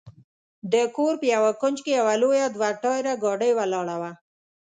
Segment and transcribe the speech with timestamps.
[0.73, 4.11] د کور په یوه کونج کې یوه لویه دوه ټایره ګاډۍ ولاړه وه.